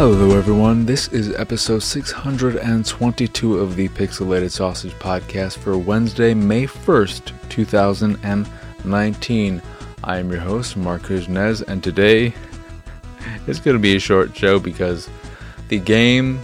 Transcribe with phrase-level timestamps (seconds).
[0.00, 0.86] Hello, everyone.
[0.86, 9.62] This is episode 622 of the Pixelated Sausage Podcast for Wednesday, May 1st, 2019.
[10.02, 12.32] I am your host, Marc Kuznez, and today
[13.46, 15.10] it's going to be a short show because
[15.68, 16.40] the game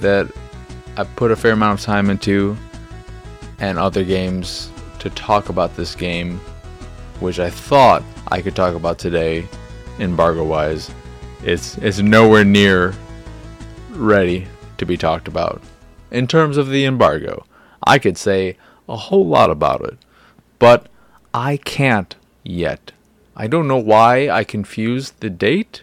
[0.00, 0.28] that
[0.96, 2.56] I put a fair amount of time into
[3.60, 6.40] and other games to talk about this game,
[7.20, 9.46] which I thought I could talk about today,
[10.00, 10.90] embargo wise
[11.44, 12.94] it's it's nowhere near
[13.90, 14.46] ready
[14.78, 15.62] to be talked about.
[16.10, 17.44] In terms of the embargo,
[17.86, 18.56] I could say
[18.88, 19.98] a whole lot about it,
[20.58, 20.88] but
[21.32, 22.92] I can't yet.
[23.36, 25.82] I don't know why I confused the date,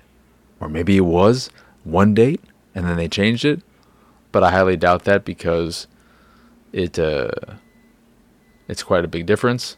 [0.60, 1.50] or maybe it was
[1.84, 2.42] one date
[2.74, 3.62] and then they changed it,
[4.32, 5.88] but I highly doubt that because
[6.72, 7.32] it uh,
[8.68, 9.78] it's quite a big difference,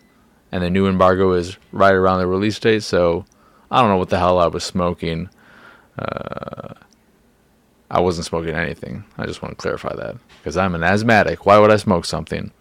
[0.52, 2.84] and the new embargo is right around the release date.
[2.84, 3.26] So
[3.70, 5.30] I don't know what the hell I was smoking
[5.98, 6.74] uh,
[7.90, 9.04] I wasn't smoking anything.
[9.18, 11.46] I just want to clarify that because I'm an asthmatic.
[11.46, 12.52] Why would I smoke something?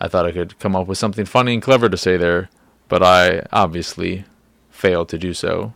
[0.00, 2.48] I thought I could come up with something funny and clever to say there,
[2.88, 4.24] but I obviously
[4.70, 5.74] failed to do so.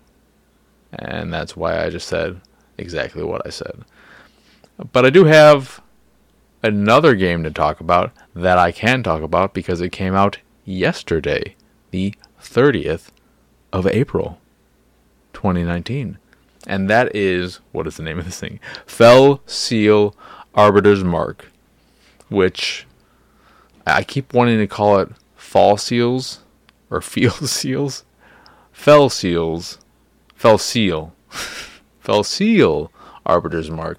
[0.93, 2.41] And that's why I just said
[2.79, 3.85] exactly what I said.
[4.93, 5.83] But I do have
[6.63, 11.55] another game to talk about that I can talk about because it came out yesterday,
[11.91, 13.09] the 30th
[13.73, 14.39] of April,
[15.35, 16.19] 2019
[16.67, 18.61] and that is what is the name of this thing?
[18.87, 20.15] Fell Seal
[20.55, 21.51] Arbiter's Mark,
[22.29, 22.87] which
[23.87, 26.41] I keep wanting to call it Fall Seals
[26.91, 28.05] or Field Seals.
[28.73, 29.79] Fell Seals,
[30.35, 31.15] Fell Seal,
[32.01, 32.91] Fell Seal
[33.27, 33.99] Arbiter's Mark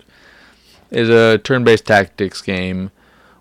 [0.92, 2.92] is a turn-based tactics game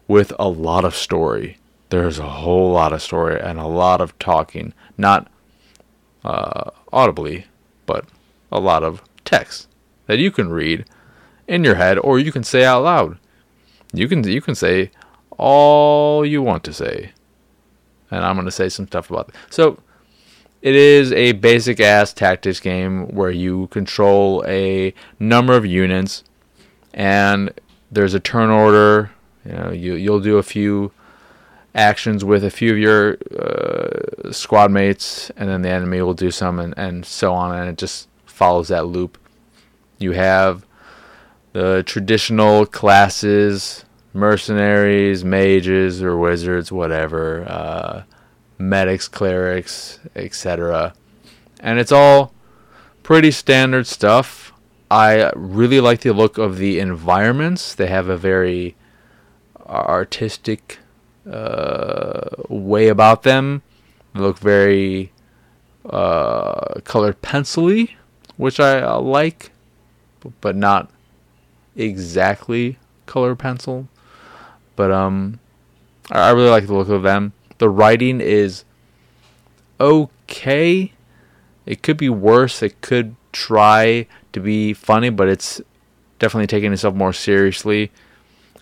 [0.06, 1.58] with a lot of story.
[1.90, 5.28] There's a whole lot of story and a lot of talking, not
[6.24, 7.46] uh, audibly,
[7.86, 8.04] but
[8.52, 9.68] a lot of text
[10.06, 10.84] that you can read
[11.46, 13.18] in your head or you can say out loud.
[13.92, 14.90] You can you can say
[15.38, 17.12] all you want to say.
[18.10, 19.34] And I'm going to say some stuff about it.
[19.50, 19.78] So
[20.62, 26.24] it is a basic ass tactics game where you control a number of units
[26.92, 27.52] and
[27.90, 29.10] there's a turn order.
[29.44, 30.92] You know, you you'll do a few
[31.74, 36.30] actions with a few of your uh, squad mates, and then the enemy will do
[36.30, 39.18] some, and, and so on, and it just follows that loop.
[40.00, 40.66] You have
[41.52, 43.84] the traditional classes,
[44.14, 48.02] mercenaries, mages or wizards, whatever, uh,
[48.58, 50.94] medics, clerics, etc.
[51.60, 52.32] And it's all
[53.02, 54.52] pretty standard stuff.
[54.90, 57.74] I really like the look of the environments.
[57.74, 58.76] They have a very
[59.66, 60.78] artistic
[61.30, 63.62] uh, way about them.
[64.14, 65.12] They look very
[65.88, 67.96] uh, colored pencily,
[68.36, 69.52] which I uh, like
[70.40, 70.90] but not
[71.76, 73.88] exactly color pencil.
[74.76, 75.40] But um,
[76.10, 77.32] I really like the look of them.
[77.58, 78.64] The writing is
[79.78, 80.92] okay.
[81.66, 82.62] It could be worse.
[82.62, 85.60] It could try to be funny, but it's
[86.18, 87.90] definitely taking itself more seriously.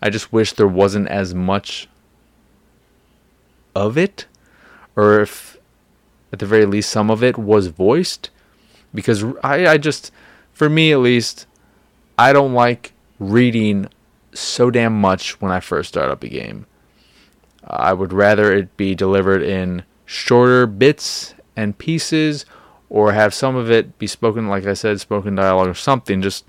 [0.02, 1.88] I just wish there wasn't as much
[3.74, 4.26] of it,
[4.96, 5.56] or if
[6.32, 8.30] at the very least some of it was voiced,
[8.94, 10.12] because I, I just,
[10.52, 11.46] for me at least,
[12.18, 13.88] I don't like reading
[14.34, 16.66] so damn much when I first start up a game.
[17.64, 22.44] I would rather it be delivered in shorter bits and pieces
[22.88, 26.46] or have some of it be spoken like I said spoken dialogue or something just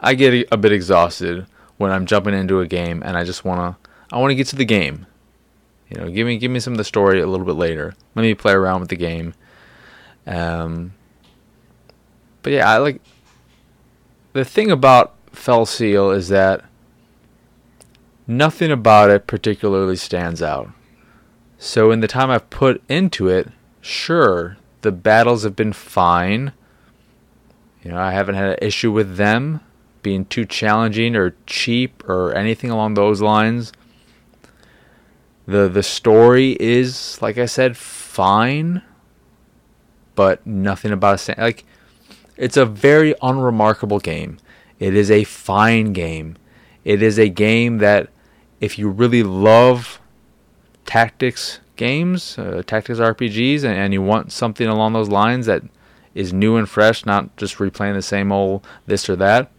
[0.00, 1.46] I get a bit exhausted
[1.78, 4.46] when I'm jumping into a game and I just want to I want to get
[4.48, 5.06] to the game.
[5.88, 7.94] You know, give me give me some of the story a little bit later.
[8.14, 9.34] Let me play around with the game.
[10.26, 10.92] Um
[12.42, 13.00] but yeah, I like
[14.36, 16.62] the thing about Fell Seal is that
[18.26, 20.70] nothing about it particularly stands out.
[21.58, 23.48] So, in the time I've put into it,
[23.80, 26.52] sure, the battles have been fine.
[27.82, 29.60] You know, I haven't had an issue with them
[30.02, 33.72] being too challenging or cheap or anything along those lines.
[35.46, 38.82] The the story is, like I said, fine,
[40.14, 41.38] but nothing about it.
[41.38, 41.64] Like
[42.36, 44.38] it's a very unremarkable game.
[44.78, 46.36] It is a fine game.
[46.84, 48.10] It is a game that,
[48.60, 50.00] if you really love
[50.84, 55.62] tactics games, uh, tactics RPGs, and, and you want something along those lines that
[56.14, 59.50] is new and fresh, not just replaying the same old this or that,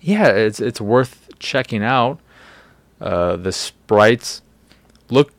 [0.00, 2.20] yeah, it's it's worth checking out.
[3.00, 4.42] Uh, the sprites
[5.10, 5.32] look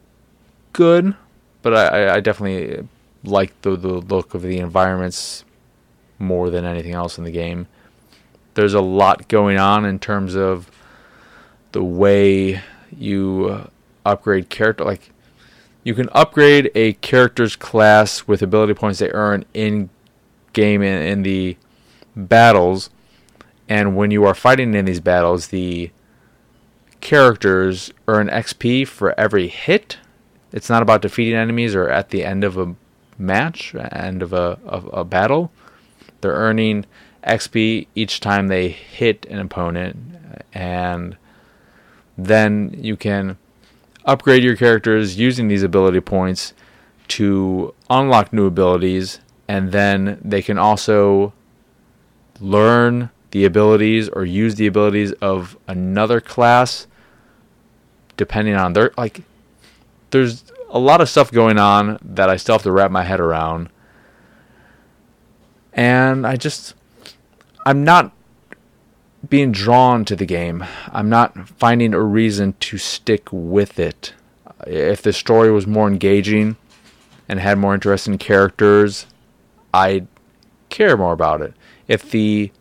[0.74, 1.16] good,
[1.62, 2.88] but I, I definitely
[3.24, 5.44] like the, the look of the environments
[6.19, 7.68] more than anything else in the game.
[8.56, 10.72] there's a lot going on in terms of
[11.74, 12.60] the way
[12.98, 13.68] you uh,
[14.04, 14.84] upgrade character.
[14.84, 15.12] Like,
[15.84, 19.90] you can upgrade a character's class with ability points they earn in
[20.54, 21.56] game in, in the
[22.16, 22.90] battles,
[23.70, 25.92] and when you are fighting in these battles, the
[27.00, 29.98] characters earn XP for every hit.
[30.52, 32.75] It's not about defeating enemies or at the end of a
[33.18, 35.52] match, end of a, of a battle.
[36.22, 36.86] They're earning
[37.24, 39.98] XP each time they hit an opponent,
[40.54, 41.18] and
[42.18, 43.38] then you can
[44.06, 46.54] upgrade your characters using these ability points
[47.10, 51.34] to unlock new abilities, and then they can also
[52.40, 56.88] learn the abilities or use the abilities of another class
[58.16, 59.22] depending on their like
[60.12, 63.20] there's a lot of stuff going on that I still have to wrap my head
[63.20, 63.70] around
[65.77, 66.74] and I just
[67.65, 68.12] I'm not
[69.29, 70.65] being drawn to the game.
[70.91, 74.13] I'm not finding a reason to stick with it.
[74.65, 76.57] If the story was more engaging
[77.29, 79.06] and had more interesting characters,
[79.74, 80.07] I'd
[80.69, 81.53] care more about it.
[81.88, 82.51] If the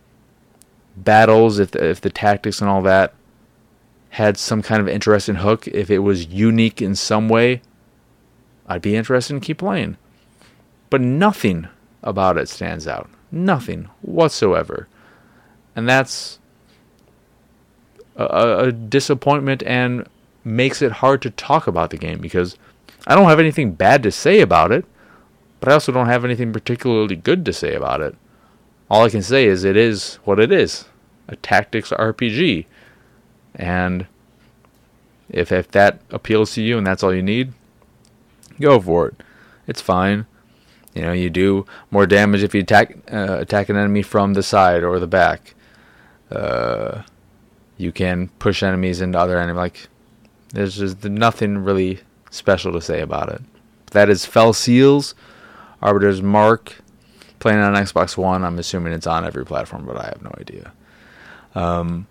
[0.96, 3.14] battles, if the, if the tactics and all that
[4.10, 7.62] had some kind of interesting hook, if it was unique in some way,
[8.66, 9.96] I'd be interested in keep playing.
[10.90, 11.68] But nothing
[12.06, 13.10] about it stands out.
[13.30, 14.88] Nothing whatsoever.
[15.74, 16.38] And that's
[18.16, 20.08] a, a, disappointment and
[20.44, 22.56] makes it hard to talk about the game because
[23.06, 24.86] I don't have anything bad to say about it,
[25.60, 28.14] but I also don't have anything particularly good to say about it.
[28.88, 30.86] All I can say is it is what it is
[31.28, 32.66] a tactics RPG.
[33.56, 34.06] And
[35.28, 37.52] if, if that appeals to you and that's all you need,
[38.60, 39.22] go for it.
[39.66, 40.26] It's fine.
[40.96, 44.42] You know, you do more damage if you attack uh, attack an enemy from the
[44.42, 45.54] side or the back.
[46.30, 47.02] Uh,
[47.76, 49.58] you can push enemies into other enemies.
[49.58, 49.88] Like,
[50.54, 52.00] there's just nothing really
[52.30, 53.42] special to say about it.
[53.90, 55.14] That is Fell Seals,
[55.82, 56.76] Arbiter's Mark,
[57.40, 58.42] playing on Xbox One.
[58.42, 60.72] I'm assuming it's on every platform, but I have no idea.
[61.54, 62.06] Um,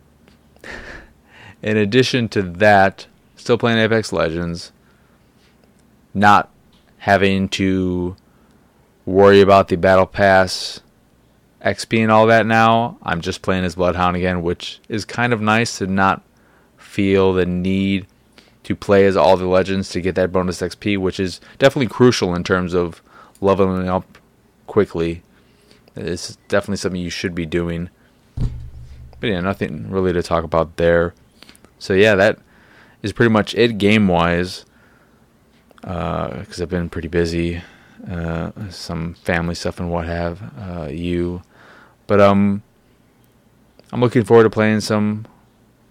[1.63, 4.71] in addition to that, still playing Apex Legends,
[6.13, 6.51] not
[6.99, 8.15] having to
[9.05, 10.81] worry about the Battle Pass
[11.63, 12.97] XP and all that now.
[13.01, 16.21] I'm just playing as Bloodhound again, which is kind of nice to not
[16.77, 18.07] feel the need
[18.63, 22.33] to play as all the legends to get that bonus XP, which is definitely crucial
[22.33, 23.01] in terms of
[23.41, 24.17] leveling up
[24.67, 25.21] quickly.
[25.95, 27.89] It's definitely something you should be doing.
[29.19, 31.13] But yeah, nothing really to talk about there.
[31.79, 32.39] So yeah, that
[33.01, 34.65] is pretty much it game wise.
[35.81, 37.61] Because uh, I've been pretty busy,
[38.09, 41.41] uh, some family stuff and what have uh, you.
[42.07, 42.63] But um,
[43.91, 45.25] I'm looking forward to playing some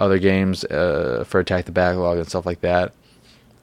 [0.01, 2.93] other games uh, for Attack the Backlog and stuff like that.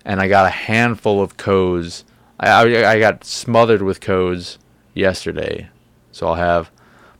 [0.03, 2.05] And I got a handful of codes.
[2.39, 4.57] I, I, I got smothered with codes
[4.93, 5.69] yesterday,
[6.11, 6.71] so I'll have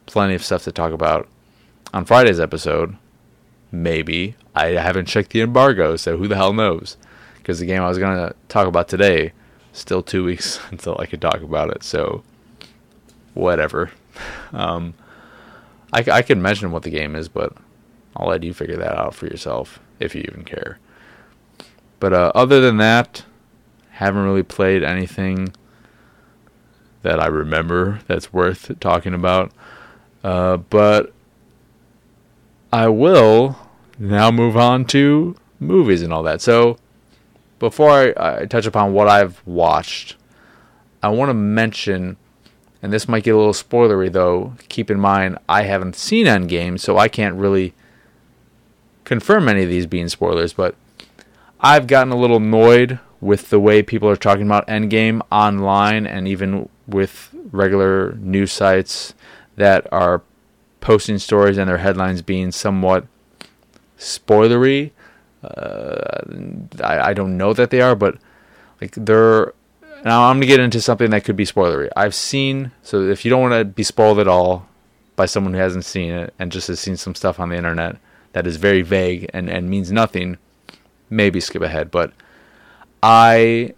[0.05, 1.29] plenty of stuff to talk about
[1.93, 2.97] on Friday's episode.
[3.71, 6.97] Maybe I haven't checked the embargo, so who the hell knows?
[7.37, 9.33] Because the game I was gonna talk about today,
[9.73, 11.83] still two weeks until I could talk about it.
[11.83, 12.23] So
[13.33, 13.91] whatever.
[14.51, 14.93] Um,
[15.93, 17.53] I, I can mention what the game is, but
[18.15, 20.79] I'll let you figure that out for yourself if you even care.
[21.99, 23.25] But uh, other than that,
[23.91, 25.53] haven't really played anything
[27.03, 29.51] that I remember that's worth talking about.
[30.23, 31.13] Uh, but
[32.71, 33.57] I will
[33.99, 36.41] now move on to movies and all that.
[36.41, 36.77] So
[37.61, 40.17] before I, I touch upon what I've watched,
[41.01, 42.17] I want to mention
[42.81, 44.53] and this might get a little spoilery though.
[44.69, 47.73] Keep in mind, I haven't seen Endgame, so I can't really
[49.03, 50.75] confirm any of these being spoilers, but
[51.59, 56.27] I've gotten a little annoyed with the way people are talking about Endgame online and
[56.27, 59.13] even with regular news sites
[59.57, 60.23] that are
[60.79, 63.05] posting stories and their headlines being somewhat
[63.99, 64.89] spoilery.
[65.43, 66.21] Uh,
[66.83, 68.17] I, I don't know that they are, but
[68.79, 69.53] like they're
[70.03, 71.89] now I'm gonna get into something that could be spoilery.
[71.95, 74.67] I've seen so if you don't want to be spoiled at all
[75.15, 77.97] by someone who hasn't seen it and just has seen some stuff on the internet
[78.33, 80.37] that is very vague and, and means nothing,
[81.09, 81.91] maybe skip ahead.
[81.91, 82.13] But
[83.03, 83.73] I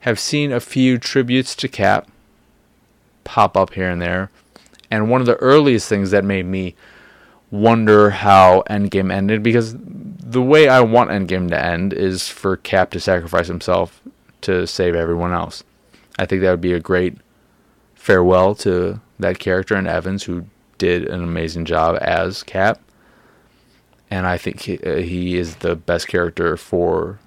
[0.00, 2.08] have seen a few tributes to Cap
[3.24, 4.30] pop up here and there.
[4.90, 6.74] And one of the earliest things that made me
[7.54, 12.90] wonder how Endgame ended because the way I want Endgame to end is for Cap
[12.90, 14.00] to sacrifice himself
[14.40, 15.62] to save everyone else.
[16.18, 17.16] I think that would be a great
[17.94, 20.46] farewell to that character and Evans, who
[20.78, 22.80] did an amazing job as Cap,
[24.10, 27.20] and I think he, uh, he is the best character for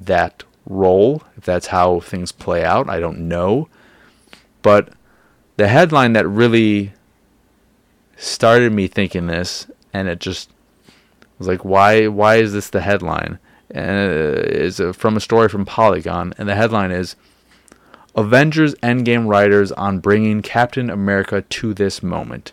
[0.00, 1.22] that role.
[1.36, 3.68] If that's how things play out, I don't know,
[4.62, 4.88] but
[5.58, 6.92] the headline that really
[8.18, 10.50] started me thinking this, and it just
[11.38, 12.08] was like, why?
[12.08, 13.38] Why is this the headline?
[13.70, 17.16] And uh, it's from a story from Polygon, and the headline is
[18.14, 22.52] Avengers Endgame writers on bringing Captain America to this moment.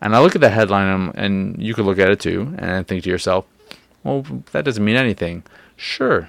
[0.00, 2.86] And I look at the headline, um, and you could look at it too, and
[2.86, 3.46] think to yourself,
[4.04, 5.42] well, that doesn't mean anything.
[5.76, 6.28] Sure,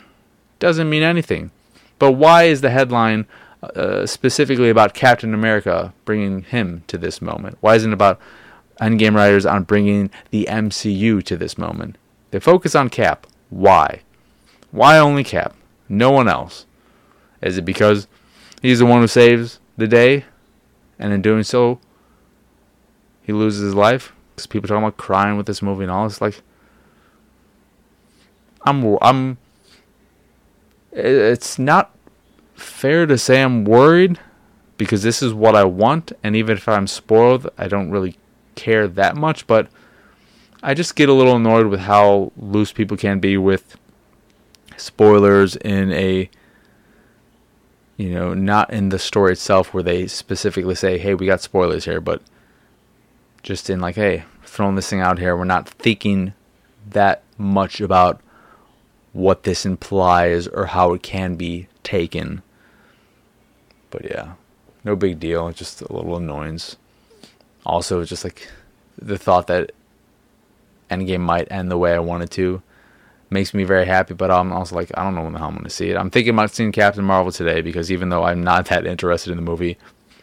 [0.60, 1.52] doesn't mean anything.
[2.00, 3.28] But why is the headline
[3.64, 7.58] uh, specifically about Captain America bringing him to this moment?
[7.62, 8.20] Why isn't it about
[8.80, 11.98] Endgame writers on bringing the MCU to this moment?
[12.32, 13.28] They focus on Cap.
[13.50, 14.02] Why?
[14.72, 15.56] Why only Cap?
[15.88, 16.66] No one else.
[17.42, 18.08] Is it because
[18.62, 20.26] he's the one who saves the day,
[20.98, 21.80] and in doing so,
[23.24, 24.14] he loses his life?
[24.36, 26.06] Because people talking about crying with this movie and all.
[26.06, 26.42] It's like
[28.64, 29.38] I'm I'm.
[30.92, 31.96] It's not
[32.62, 34.20] fair to say I'm worried
[34.78, 38.18] because this is what I want, and even if I'm spoiled, I don't really
[38.56, 39.46] care that much.
[39.48, 39.68] But
[40.64, 43.78] I just get a little annoyed with how loose people can be with
[44.78, 46.30] spoilers in a
[48.02, 51.86] you know, not in the story itself where they specifically say, "Hey, we got spoilers
[51.86, 52.24] here," but
[53.44, 56.34] just in like, "Hey, throwing this thing out here, we're not thinking
[56.90, 58.20] that much about
[59.14, 62.42] what this implies or how it can be taken."
[63.92, 64.34] But yeah,
[64.84, 66.78] no big deal, just a little annoyance.
[67.66, 68.50] Also, just like
[69.00, 69.72] the thought that
[70.90, 72.62] Endgame might end the way I wanted to
[73.30, 74.14] makes me very happy.
[74.14, 75.98] But I'm also like, I don't know when the hell I'm going to see it.
[75.98, 79.38] I'm thinking about seeing Captain Marvel today because even though I'm not that interested in
[79.38, 79.78] the movie,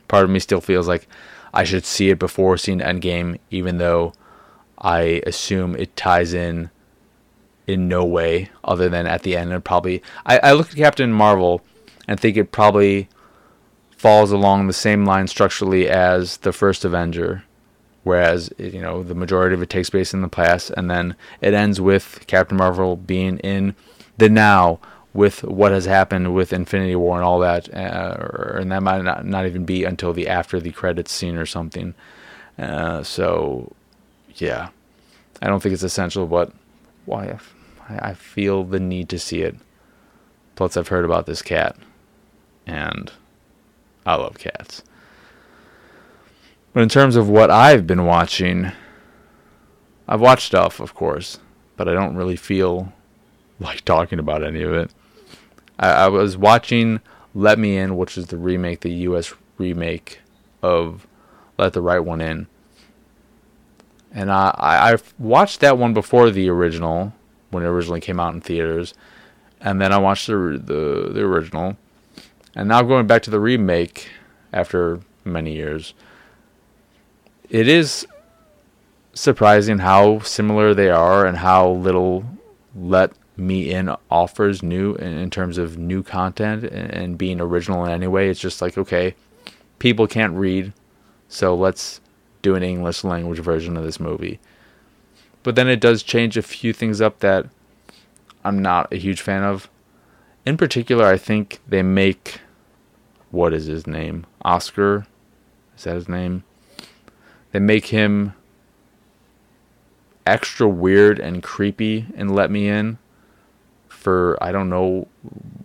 [0.09, 1.07] part of me still feels like
[1.55, 4.13] I should see it before seeing Endgame, even though
[4.79, 6.71] I assume it ties in
[7.67, 9.53] in no way other than at the end.
[9.53, 11.61] And probably, I, I look at Captain Marvel
[12.07, 13.09] and think it probably
[13.99, 17.45] falls along the same line structurally as the first Avenger
[18.09, 21.52] whereas you know the majority of it takes place in the past, and then it
[21.52, 23.75] ends with Captain Marvel being in
[24.17, 24.81] the now
[25.12, 29.26] with what has happened with Infinity War and all that, uh, and that might not,
[29.26, 31.95] not even be until the after the credits scene or something.
[32.59, 33.73] Uh, so,
[34.37, 34.71] yeah,
[35.43, 36.52] I don't think it's essential, but
[37.05, 37.38] why
[37.88, 39.57] I feel the need to see it.
[40.57, 41.76] Plus, I've heard about this cat,
[42.67, 43.12] and
[44.07, 44.83] I love cats.
[46.73, 48.73] But in terms of what I've been watching,
[50.07, 51.38] I've watched stuff, of course,
[51.76, 52.93] but I don't really feel
[53.61, 54.93] like talking about any of it.
[55.78, 57.00] I, I was watching
[57.35, 59.35] Let Me In, which is the remake, the U.S.
[59.59, 60.21] remake
[60.62, 61.07] of
[61.59, 62.47] Let the Right One In.
[64.12, 67.12] And I, I I've watched that one before the original,
[67.50, 68.95] when it originally came out in theaters,
[69.61, 71.76] and then I watched the the, the original,
[72.59, 74.11] and now going back to the remake
[74.53, 75.95] after many years
[77.49, 78.07] it is
[79.15, 82.25] surprising how similar they are and how little
[82.75, 88.07] let me in offers new in, terms of new content and, being original in any
[88.07, 88.29] way.
[88.29, 89.15] It's just like, okay,
[89.79, 90.73] people can't read,
[91.29, 92.00] so let's
[92.43, 94.41] do an English language version of this movie.
[95.43, 97.47] But then it does change a few things up that
[98.45, 99.71] I'm not a huge fan of.
[100.45, 102.41] In particular, I think they make
[103.30, 104.26] what is his name?
[104.42, 105.06] Oscar?
[105.76, 106.44] Is that his name?
[107.52, 108.35] They make him
[110.26, 112.99] extra weird and creepy and let me in
[113.88, 115.08] for I don't know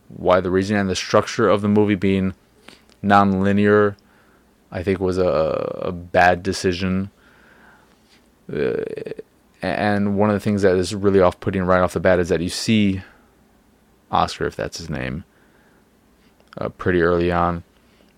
[0.08, 2.34] why the reason and the structure of the movie being
[3.01, 3.98] non-linear
[4.74, 7.12] I think was a, a bad decision.
[8.51, 8.84] Uh,
[9.62, 12.41] and one of the things that is really off-putting right off the bat is that
[12.41, 13.01] you see
[14.12, 15.25] Oscar, if that's his name,
[16.58, 17.64] uh, pretty early on,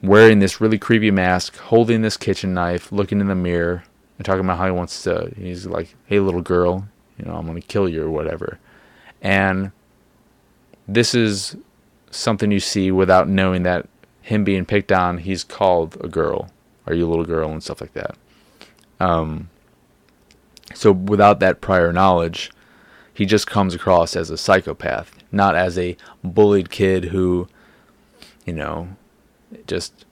[0.01, 3.83] wearing this really creepy mask, holding this kitchen knife, looking in the mirror,
[4.17, 5.31] and talking about how he wants to.
[5.37, 6.87] He's like, "Hey, little girl,
[7.17, 8.59] you know, I'm gonna kill you or whatever."
[9.21, 9.71] And
[10.87, 11.57] this is
[12.11, 13.87] something you see without knowing that
[14.21, 16.49] him being picked on, he's called a girl,
[16.87, 18.15] "Are you a little girl?" and stuff like that.
[18.99, 19.49] Um.
[20.73, 22.51] So without that prior knowledge,
[23.13, 27.47] he just comes across as a psychopath, not as a bullied kid who,
[28.45, 28.89] you know,
[29.67, 30.05] just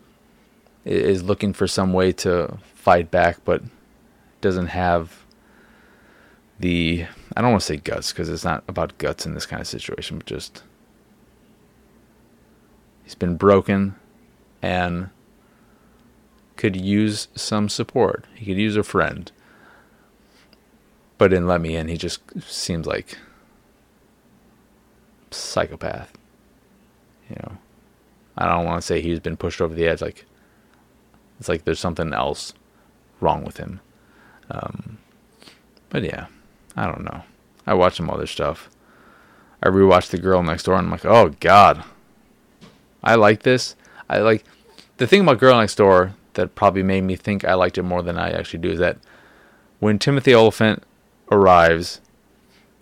[0.85, 3.61] is looking for some way to fight back, but
[4.41, 5.23] doesn't have
[6.59, 9.61] the I don't want to say guts because it's not about guts in this kind
[9.61, 10.63] of situation, but just
[13.03, 13.95] he's been broken
[14.61, 15.09] and
[16.55, 18.25] could use some support.
[18.35, 19.31] He could use a friend.
[21.17, 21.87] But didn't let me in.
[21.87, 23.17] He just seems like
[25.31, 26.13] psychopath.
[27.29, 27.57] You know.
[28.37, 30.25] I don't want to say he's been pushed over the edge like
[31.39, 32.53] it's like there's something else
[33.19, 33.79] wrong with him.
[34.49, 34.97] Um,
[35.89, 36.27] but yeah,
[36.75, 37.23] I don't know.
[37.65, 38.69] I watch some other stuff.
[39.61, 41.83] I rewatched The Girl Next Door and I'm like, oh god,
[43.03, 43.75] I like this.
[44.09, 44.43] I like
[44.97, 48.01] the thing about Girl Next Door that probably made me think I liked it more
[48.01, 48.97] than I actually do is that
[49.79, 50.83] when Timothy Olyphant
[51.31, 52.01] arrives,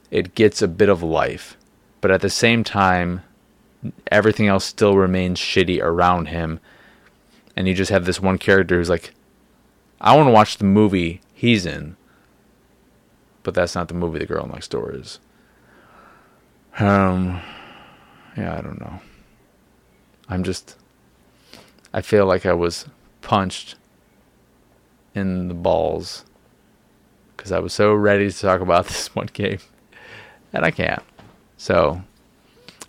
[0.10, 1.58] it gets a bit of life,
[2.00, 3.24] but at the same time,
[4.12, 6.60] everything else still remains shitty around him,
[7.56, 9.14] and you just have this one character who's like,
[10.00, 11.96] I want to watch the movie he's in,
[13.44, 15.20] but that's not the movie The Girl Next Door is.
[16.80, 17.42] Um,
[18.38, 19.02] yeah, I don't know.
[20.30, 20.78] I'm just,
[21.94, 22.86] I feel like I was
[23.22, 23.76] punched
[25.14, 26.26] in the balls
[27.36, 29.60] because I was so ready to talk about this one game,
[30.54, 31.04] and I can't.
[31.58, 32.02] So,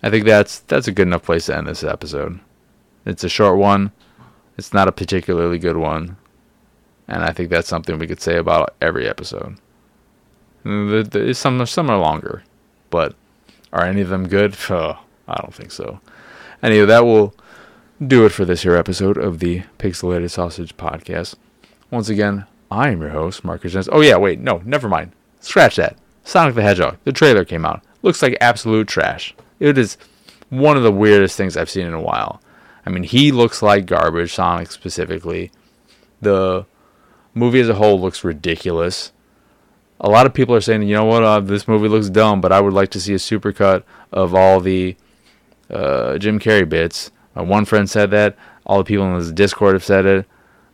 [0.03, 2.39] I think that's that's a good enough place to end this episode.
[3.05, 3.91] It's a short one.
[4.57, 6.17] It's not a particularly good one,
[7.07, 9.57] and I think that's something we could say about every episode.
[11.33, 12.43] Some some are longer,
[12.89, 13.15] but
[13.71, 14.55] are any of them good?
[14.69, 16.01] Oh, I don't think so.
[16.61, 17.33] Anyway, that will
[18.05, 21.35] do it for this here episode of the Pixelated Sausage Podcast.
[21.89, 23.87] Once again, I am your host, Marcus Jens.
[23.89, 25.13] Oh yeah, wait, no, never mind.
[25.39, 25.95] Scratch that.
[26.25, 26.97] Sonic the Hedgehog.
[27.05, 27.83] The trailer came out.
[28.01, 29.33] Looks like absolute trash.
[29.59, 29.97] It is
[30.49, 32.41] one of the weirdest things I've seen in a while.
[32.85, 35.51] I mean, he looks like garbage, Sonic specifically.
[36.21, 36.65] The
[37.33, 39.11] movie as a whole looks ridiculous.
[39.99, 42.51] A lot of people are saying, you know what, uh, this movie looks dumb, but
[42.51, 44.97] I would like to see a supercut of all the
[45.69, 47.09] uh, Jim Carrey bits.
[47.37, 48.35] Uh, one friend said that.
[48.65, 50.25] All the people in this Discord have said it.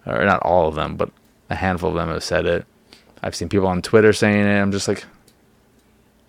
[0.06, 1.12] Or not all of them, but
[1.50, 2.66] a handful of them have said it.
[3.22, 4.60] I've seen people on Twitter saying it.
[4.60, 5.06] I'm just like,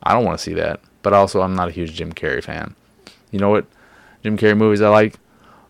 [0.02, 0.80] I don't want to see that.
[1.02, 2.74] But also, I'm not a huge Jim Carrey fan.
[3.30, 3.66] You know what
[4.22, 5.16] Jim Carrey movies I like?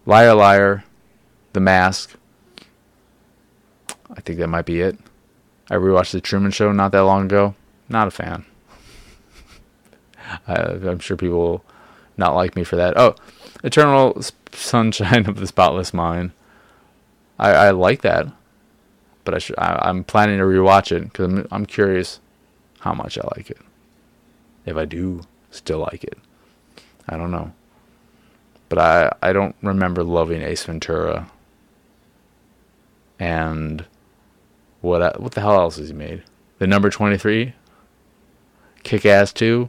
[0.07, 0.85] Liar Liar,
[1.53, 2.17] The Mask.
[4.11, 4.99] I think that might be it.
[5.71, 7.55] I rewatched The Truman Show not that long ago.
[7.89, 8.45] Not a fan.
[10.49, 11.65] I, I'm sure people will
[12.17, 12.97] not like me for that.
[12.97, 13.15] Oh,
[13.63, 14.21] Eternal
[14.53, 16.33] Sunshine of the Spotless Mind.
[17.39, 18.27] I, I like that,
[19.25, 22.21] but I should, I, am planning to rewatch it because I'm, I'm curious
[22.81, 23.59] how much I like it.
[24.67, 26.19] If I do still like it,
[27.09, 27.53] I don't know.
[28.69, 31.31] But I I don't remember loving Ace Ventura.
[33.19, 33.85] And
[34.81, 36.23] what what the hell else has he made?
[36.59, 37.55] The number twenty three.
[38.83, 39.69] Kick Ass two.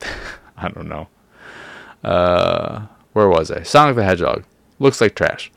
[0.56, 1.08] I don't know.
[2.04, 3.62] Uh, where was I?
[3.62, 4.44] Sonic the Hedgehog.
[4.78, 5.50] Looks like trash.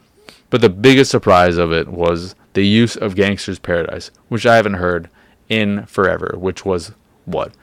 [0.49, 4.75] But the biggest surprise of it was the use of Gangsta's Paradise, which I haven't
[4.75, 5.09] heard
[5.49, 6.91] in forever, which was
[7.25, 7.53] what?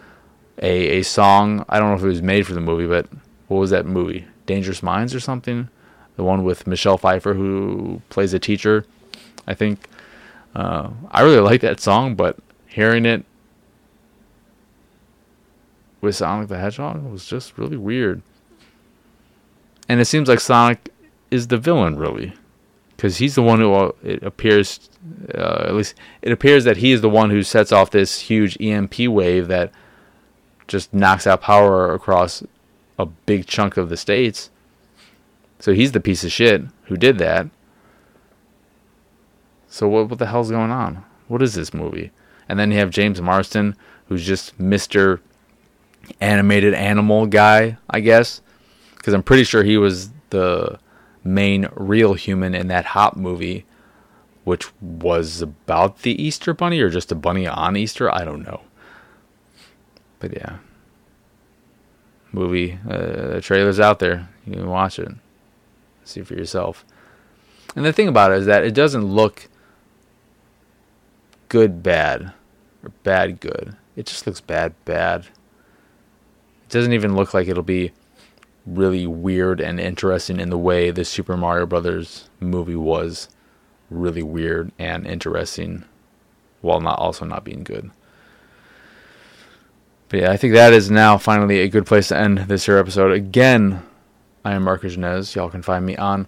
[0.61, 3.07] A a song, I don't know if it was made for the movie, but
[3.49, 4.27] what was that movie?
[4.47, 5.69] Dangerous Minds or something?
[6.17, 8.85] The one with Michelle Pfeiffer who plays a teacher,
[9.47, 9.89] I think.
[10.55, 13.25] Uh, I really like that song, but hearing it
[16.03, 18.21] with Sonic the Hedgehog was just really weird.
[19.89, 20.91] And it seems like Sonic
[21.31, 22.35] is the villain, really,
[23.03, 24.89] because he's the one who it appears,
[25.35, 28.57] uh, at least it appears that he is the one who sets off this huge
[28.61, 29.73] EMP wave that
[30.69, 32.45] just knocks out power across
[33.01, 34.51] a big chunk of the states.
[35.59, 37.49] So he's the piece of shit who did that.
[39.69, 41.05] So what what the hell's going on?
[41.27, 42.13] What is this movie?
[42.49, 43.75] And then you have James Marsden,
[44.07, 45.19] who's just Mr.
[46.21, 48.43] Animated Animal guy, I guess,
[48.97, 50.79] because I'm pretty sure he was the
[51.25, 53.65] main real human in that Hop movie,
[54.45, 58.13] which was about the Easter Bunny or just a bunny on Easter.
[58.13, 58.63] I don't know.
[60.19, 60.59] But yeah,
[62.33, 62.79] movie.
[62.89, 64.29] Uh, the trailer's out there.
[64.47, 65.09] You can watch it,
[66.05, 66.85] see for yourself.
[67.75, 69.49] And the thing about it is that it doesn't look
[71.49, 72.33] good, bad,
[72.83, 73.77] or bad, good.
[73.97, 75.27] It just looks bad, bad.
[76.65, 77.93] It doesn't even look like it'll be
[78.67, 83.29] really weird and interesting in the way the Super Mario Brothers movie was
[83.91, 85.85] really weird and interesting
[86.61, 87.91] while not also not being good.
[90.09, 92.79] But yeah, I think that is now finally a good place to end this here
[92.79, 93.13] episode.
[93.13, 93.83] Again,
[94.45, 95.35] I am Marcus Janez.
[95.35, 96.27] Y'all can find me on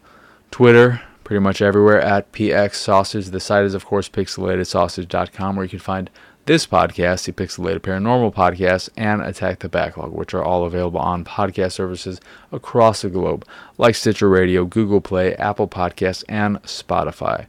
[0.51, 3.27] Twitter, pretty much everywhere at PX Sausage.
[3.27, 6.11] The site is, of course, pixelatedsausage.com, where you can find
[6.47, 11.25] this podcast, the Pixelated Paranormal Podcast, and Attack the Backlog, which are all available on
[11.25, 12.21] podcast services
[12.53, 13.47] across the globe,
[13.79, 17.47] like Stitcher Radio, Google Play, Apple Podcasts, and Spotify.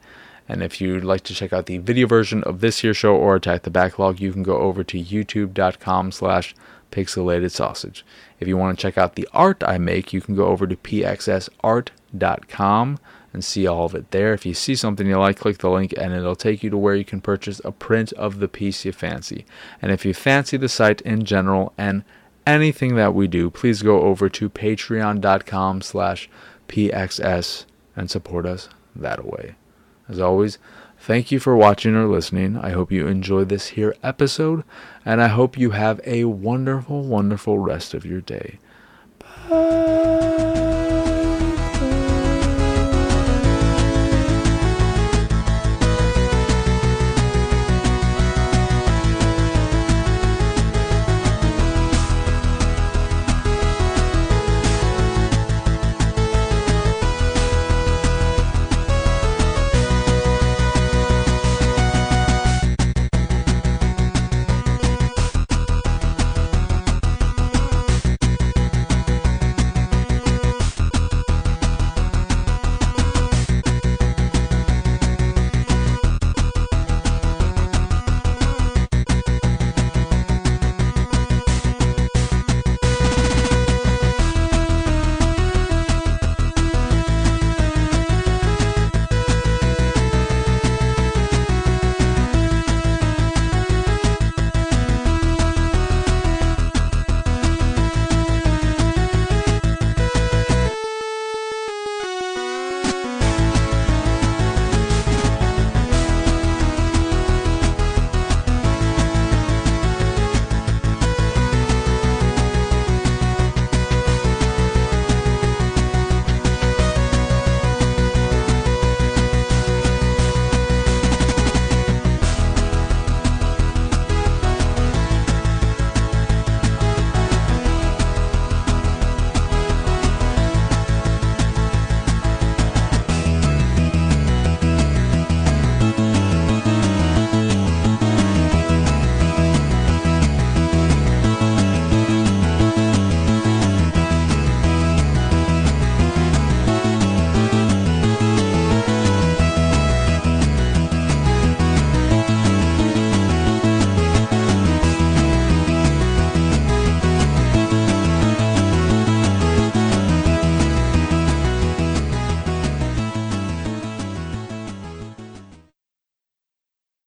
[0.48, 3.36] And if you'd like to check out the video version of this here show or
[3.36, 6.56] Attack the Backlog, you can go over to youtube.com slash
[6.92, 8.06] pixelated sausage.
[8.40, 10.76] If you want to check out the art I make, you can go over to
[10.78, 11.90] pxsart.com
[13.36, 14.34] and see all of it there.
[14.34, 16.96] If you see something you like, click the link and it'll take you to where
[16.96, 19.46] you can purchase a print of the piece you fancy.
[19.82, 22.06] And if you fancy the site in general and
[22.48, 26.30] anything that we do, please go over to patreon.com slash
[26.70, 29.56] pxs and support us that way.
[30.08, 30.58] As always,
[30.98, 32.56] thank you for watching or listening.
[32.58, 34.64] I hope you enjoyed this here episode,
[35.04, 38.60] and I hope you have a wonderful, wonderful rest of your day.
[39.20, 40.55] Bye.